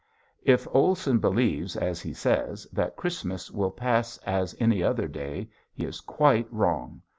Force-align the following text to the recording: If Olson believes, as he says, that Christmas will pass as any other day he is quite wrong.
If 0.41 0.67
Olson 0.71 1.19
believes, 1.19 1.75
as 1.75 2.01
he 2.01 2.11
says, 2.11 2.65
that 2.73 2.95
Christmas 2.95 3.51
will 3.51 3.69
pass 3.69 4.17
as 4.25 4.55
any 4.59 4.81
other 4.81 5.07
day 5.07 5.51
he 5.75 5.85
is 5.85 6.01
quite 6.01 6.51
wrong. 6.51 7.03